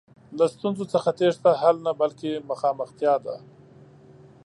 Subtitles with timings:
[0.37, 3.35] له ستونزو څخه تېښته حل نه، بلکې مخامختیا ده.